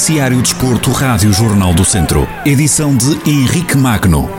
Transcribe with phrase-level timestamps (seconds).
[0.00, 2.26] Noticiário Desporto, Rádio Jornal do Centro.
[2.46, 4.30] Edição de Henrique Magno.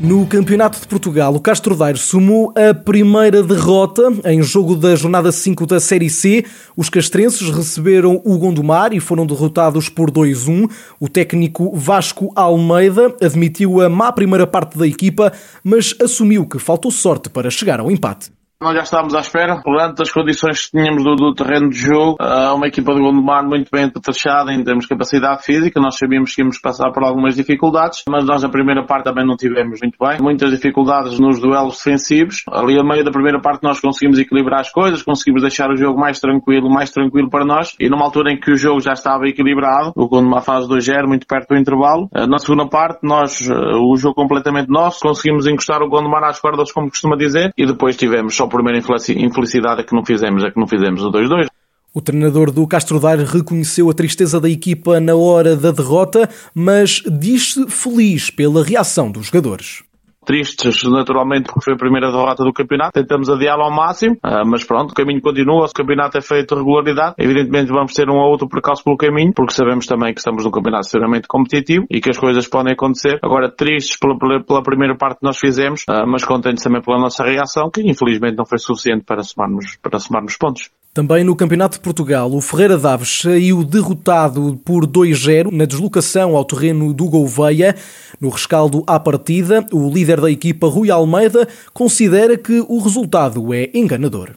[0.00, 5.30] No Campeonato de Portugal, o Castro Daire sumou a primeira derrota em jogo da jornada
[5.30, 6.44] 5 da Série C.
[6.76, 10.68] Os castrenses receberam o Gondomar e foram derrotados por 2-1.
[10.98, 16.90] O técnico Vasco Almeida admitiu a má primeira parte da equipa, mas assumiu que faltou
[16.90, 18.32] sorte para chegar ao empate.
[18.62, 22.16] Nós já estávamos à espera, perante as condições que tínhamos do, do terreno de jogo,
[22.22, 26.32] uh, uma equipa de Gondomar muito bem taxada em termos de capacidade física, nós sabíamos
[26.32, 29.98] que íamos passar por algumas dificuldades, mas nós na primeira parte também não tivemos muito
[29.98, 34.60] bem, muitas dificuldades nos duelos defensivos, ali a meio da primeira parte nós conseguimos equilibrar
[34.60, 38.32] as coisas, conseguimos deixar o jogo mais tranquilo, mais tranquilo para nós, e numa altura
[38.32, 42.08] em que o jogo já estava equilibrado, o Gondomar faz 2-0, muito perto do intervalo,
[42.14, 46.38] uh, na segunda parte nós, uh, o jogo completamente nosso, conseguimos encostar o Gondomar às
[46.38, 50.50] cordas, como costuma dizer, e depois tivemos só primeira infelicidade é que não fizemos, é
[50.50, 51.46] que não fizemos o 2-2.
[51.94, 57.02] O treinador do Castro Daire reconheceu a tristeza da equipa na hora da derrota, mas
[57.06, 59.82] diz-se feliz pela reação dos jogadores
[60.24, 64.64] tristes naturalmente porque foi a primeira derrota do campeonato, tentamos adiá-lo ao máximo, ah, mas
[64.64, 68.30] pronto, o caminho continua, o campeonato é feito de regularidade, evidentemente vamos ter um ou
[68.30, 72.10] outro percalço pelo caminho, porque sabemos também que estamos num campeonato extremamente competitivo e que
[72.10, 73.18] as coisas podem acontecer.
[73.22, 76.98] Agora, tristes pela, pela, pela primeira parte que nós fizemos, ah, mas contentes também pela
[76.98, 80.70] nossa reação, que infelizmente não foi suficiente para somarmos, para somarmos pontos.
[80.94, 86.44] Também no Campeonato de Portugal, o Ferreira Daves saiu derrotado por 2-0 na deslocação ao
[86.44, 87.74] terreno do Gouveia.
[88.20, 93.70] No rescaldo à partida, o líder da equipa, Rui Almeida, considera que o resultado é
[93.72, 94.32] enganador.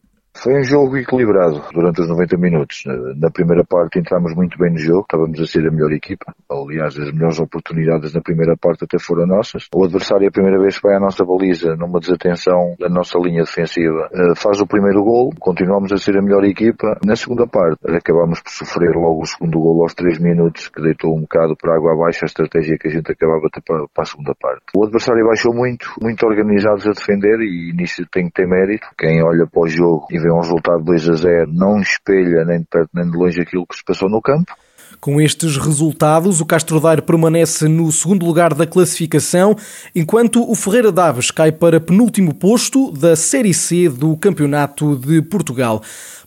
[0.45, 2.83] Foi um jogo equilibrado durante os 90 minutos.
[3.17, 6.35] Na primeira parte entramos muito bem no jogo, estávamos a ser a melhor equipa.
[6.47, 9.67] Aliás, as melhores oportunidades na primeira parte até foram nossas.
[9.73, 13.41] O adversário, a primeira vez que vai à nossa baliza, numa desatenção da nossa linha
[13.41, 16.95] defensiva, eh, faz o primeiro gol, continuamos a ser a melhor equipa.
[17.03, 21.17] Na segunda parte, acabamos por sofrer logo o segundo gol aos 3 minutos, que deitou
[21.17, 24.05] um bocado para água abaixo a estratégia que a gente acabava de ter para, a
[24.05, 24.61] segunda parte.
[24.75, 28.85] O adversário baixou muito, muito organizados a defender e nisso tem que ter mérito.
[28.95, 32.59] Quem olha para o jogo e vê um resultado 2 a 0 não espelha nem
[32.59, 34.53] de perto nem de longe aquilo que se passou no campo.
[34.99, 39.55] Com estes resultados, o Castro Daire permanece no segundo lugar da classificação,
[39.93, 45.81] enquanto o Ferreira Daves cai para penúltimo posto da Série C do Campeonato de Portugal.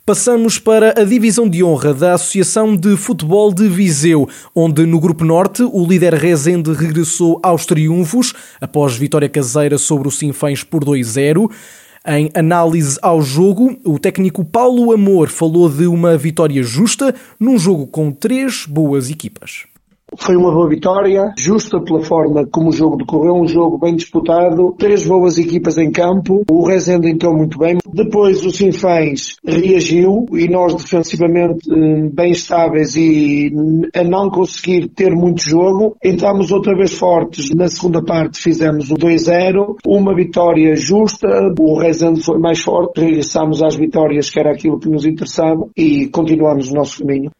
[0.05, 5.23] Passamos para a divisão de honra da Associação de Futebol de Viseu, onde no Grupo
[5.23, 11.51] Norte o líder Rezende regressou aos triunfos após vitória caseira sobre o Sinfãs por 2-0.
[12.05, 17.87] Em análise ao jogo, o técnico Paulo Amor falou de uma vitória justa num jogo
[17.87, 19.65] com três boas equipas.
[20.17, 24.73] Foi uma boa vitória, justa pela forma como o jogo decorreu, um jogo bem disputado,
[24.77, 27.77] três boas equipas em campo, o Rezende entrou muito bem.
[27.93, 33.51] Depois o Sinfãs reagiu e nós defensivamente eh, bem estáveis e
[33.95, 37.53] a não conseguir ter muito jogo, entramos outra vez fortes.
[37.53, 41.27] Na segunda parte fizemos o 2-0, uma vitória justa,
[41.59, 46.07] o Rezende foi mais forte, regressámos às vitórias que era aquilo que nos interessava e
[46.07, 47.31] continuamos o nosso caminho.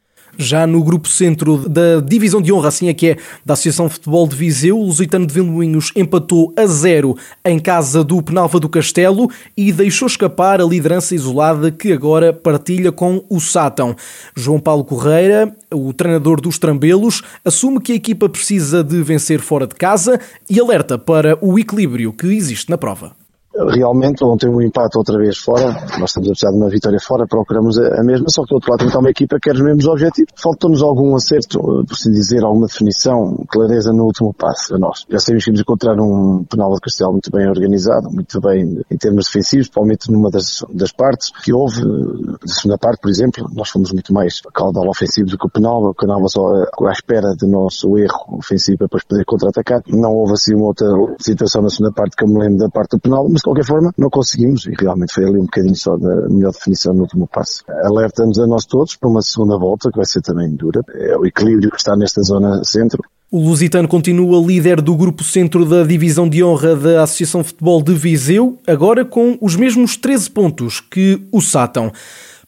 [0.41, 3.95] Já no grupo centro da divisão de honra, assim é que é, da Associação de
[3.95, 8.69] Futebol de Viseu, o Lusitano de Vilmoinhos empatou a zero em casa do Penalva do
[8.69, 13.93] Castelo e deixou escapar a liderança isolada que agora partilha com o Sátão.
[14.33, 19.67] João Paulo Correia, o treinador dos Trambelos, assume que a equipa precisa de vencer fora
[19.67, 23.18] de casa e alerta para o equilíbrio que existe na prova
[23.67, 27.27] realmente ontem um empate outra vez fora, nós estamos a precisar de uma vitória fora,
[27.27, 29.85] procuramos a, mesma, só que do outro lado está uma equipa que quer os mesmos
[29.85, 30.31] objetivos.
[30.35, 35.05] Faltou-nos algum acerto, por assim dizer, alguma definição, clareza no último passo a nós.
[35.09, 38.97] Já sabemos que íamos encontrar um penal de Castelo muito bem organizado, muito bem em
[38.97, 43.69] termos defensivos, principalmente numa das, das partes que houve, na segunda parte, por exemplo, nós
[43.69, 46.41] fomos muito mais caudal ofensivo do que o penal, o penal só
[46.87, 49.81] à espera do nosso erro ofensivo para depois poder contra-atacar.
[49.87, 50.87] Não houve assim uma outra
[51.19, 53.93] situação na segunda parte que eu me lembro da parte do penal, mas qualquer forma,
[53.97, 57.63] não conseguimos e realmente foi ali um bocadinho só da melhor definição no último passo.
[57.83, 60.81] Alerta-nos a nós todos para uma segunda volta que vai ser também dura.
[60.93, 63.03] É o equilíbrio que está nesta zona centro.
[63.31, 67.93] O Lusitano continua líder do grupo centro da divisão de honra da Associação Futebol de
[67.93, 71.91] Viseu, agora com os mesmos 13 pontos que o Sátão.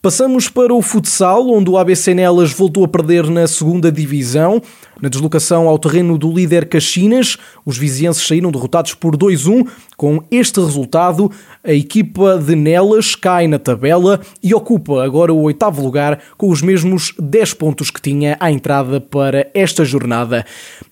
[0.02, 4.60] Passamos para o futsal, onde o ABC Nelas voltou a perder na segunda divisão.
[5.00, 9.68] Na deslocação ao terreno do líder Caxinas, os vizienses saíram derrotados por 2-1.
[9.96, 11.32] Com este resultado,
[11.64, 16.62] a equipa de Nelas cai na tabela e ocupa agora o oitavo lugar com os
[16.62, 20.46] mesmos 10 pontos que tinha à entrada para esta jornada.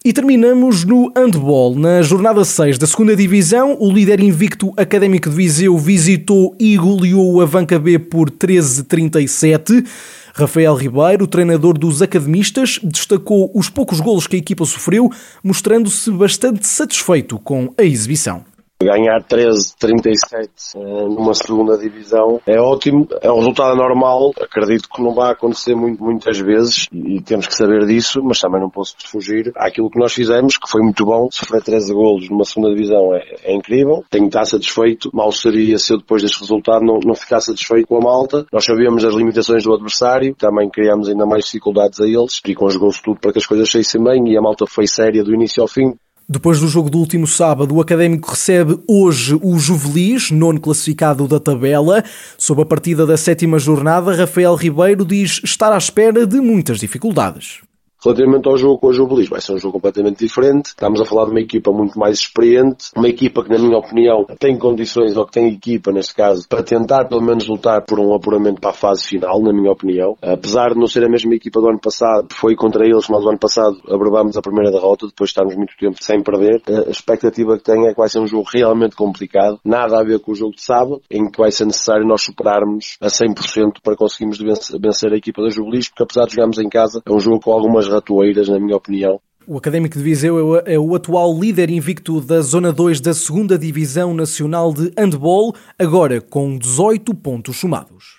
[0.05, 1.75] E terminamos no handball.
[1.75, 7.41] Na jornada 6 da segunda divisão, o líder invicto Académico de Viseu visitou e goleou
[7.41, 9.85] a Vanca B por 13-37.
[10.33, 15.09] Rafael Ribeiro, treinador dos academistas, destacou os poucos golos que a equipa sofreu,
[15.43, 18.48] mostrando-se bastante satisfeito com a exibição.
[18.81, 25.13] Ganhar 13-37 uh, numa segunda divisão é ótimo, é um resultado normal, acredito que não
[25.13, 28.95] vai acontecer muito, muitas vezes e, e, temos que saber disso, mas também não posso
[29.03, 33.13] fugir àquilo que nós fizemos, que foi muito bom, sofrer 13 golos numa segunda divisão
[33.13, 37.01] é, é incrível, tenho que estar satisfeito, mal seria se eu depois deste resultado não,
[37.03, 41.25] não ficar satisfeito com a malta, nós sabíamos as limitações do adversário, também criámos ainda
[41.25, 44.41] mais dificuldades a eles e conjugou-se tudo para que as coisas saíssem bem e a
[44.41, 45.93] malta foi séria do início ao fim,
[46.29, 51.39] depois do jogo do último sábado, o Académico recebe hoje o Juvelis, nono classificado da
[51.39, 52.03] tabela.
[52.37, 57.61] Sob a partida da sétima jornada, Rafael Ribeiro diz estar à espera de muitas dificuldades.
[58.01, 60.67] Relativamente ao jogo com o Juvelis, vai ser um jogo completamente diferente.
[60.67, 64.25] Estamos a falar de uma equipa muito mais experiente, uma equipa que, na minha opinião,
[64.39, 68.13] tem condições, ou que tem equipa, neste caso, para tentar pelo menos lutar por um
[68.15, 70.15] apuramento para a fase final, na minha opinião.
[70.21, 73.21] Apesar de não ser a mesma equipa do ano passado, foi contra eles que nós,
[73.21, 76.61] do ano passado, abrevamos a primeira derrota, depois de estarmos muito tempo sem perder.
[76.67, 80.19] A expectativa que tenho é que vai ser um jogo realmente complicado, nada a ver
[80.19, 83.97] com o jogo de sábado, em que vai ser necessário nós superarmos a 100% para
[83.97, 87.41] conseguirmos vencer a equipa da Juvelis, porque apesar de jogarmos em casa, é um jogo
[87.41, 89.19] com algumas ratoeiras, na minha opinião.
[89.47, 94.13] O Académico de Viseu é o atual líder invicto da Zona 2 da 2 Divisão
[94.13, 98.18] Nacional de Handball, agora com 18 pontos somados.